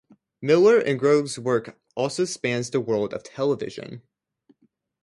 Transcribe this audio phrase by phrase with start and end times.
[0.41, 4.01] Millar and Gough's work also spans the world of television.